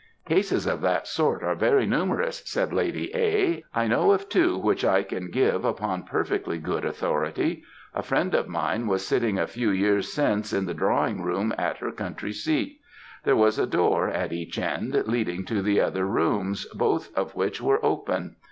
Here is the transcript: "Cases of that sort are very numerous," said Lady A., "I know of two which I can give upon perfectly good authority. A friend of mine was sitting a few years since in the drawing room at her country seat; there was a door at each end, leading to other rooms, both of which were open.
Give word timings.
"Cases 0.25 0.65
of 0.65 0.81
that 0.81 1.05
sort 1.05 1.43
are 1.43 1.53
very 1.53 1.85
numerous," 1.85 2.41
said 2.49 2.73
Lady 2.73 3.11
A., 3.15 3.63
"I 3.71 3.85
know 3.87 4.13
of 4.13 4.29
two 4.29 4.57
which 4.57 4.83
I 4.83 5.03
can 5.03 5.29
give 5.29 5.63
upon 5.63 6.05
perfectly 6.05 6.57
good 6.57 6.83
authority. 6.85 7.61
A 7.93 8.01
friend 8.01 8.33
of 8.33 8.47
mine 8.47 8.87
was 8.87 9.05
sitting 9.05 9.37
a 9.37 9.45
few 9.45 9.69
years 9.69 10.11
since 10.11 10.53
in 10.53 10.65
the 10.65 10.73
drawing 10.73 11.21
room 11.21 11.53
at 11.55 11.77
her 11.77 11.91
country 11.91 12.33
seat; 12.33 12.79
there 13.25 13.35
was 13.35 13.59
a 13.59 13.67
door 13.67 14.09
at 14.09 14.33
each 14.33 14.57
end, 14.57 14.99
leading 15.05 15.45
to 15.45 15.79
other 15.79 16.07
rooms, 16.07 16.65
both 16.73 17.15
of 17.15 17.35
which 17.35 17.61
were 17.61 17.77
open. 17.85 18.37